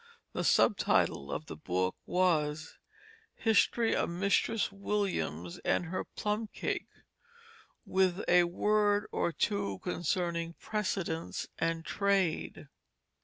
The 0.33 0.43
sub 0.43 0.77
title 0.77 1.31
of 1.31 1.45
the 1.45 1.55
book 1.55 1.95
was 2.07 2.79
History 3.35 3.95
of 3.95 4.09
Mistress 4.09 4.71
Williams, 4.71 5.59
and 5.59 5.85
her 5.85 6.03
Plumb 6.05 6.47
Cake; 6.47 6.87
With 7.85 8.23
a 8.27 8.45
Word 8.45 9.05
or 9.11 9.31
Two 9.31 9.77
Concerning 9.83 10.53
Precedency 10.55 11.49
and 11.59 11.85
Trade. 11.85 12.67